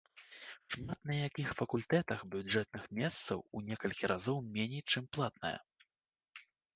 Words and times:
Шмат 0.75 1.01
на 1.09 1.17
якіх 1.17 1.49
факультэтах 1.59 2.23
бюджэтных 2.35 2.87
месцаў 2.99 3.43
у 3.59 3.61
некалькі 3.67 4.09
разоў 4.13 4.37
меней 4.57 4.83
чым 4.95 5.03
платнае. 5.19 5.53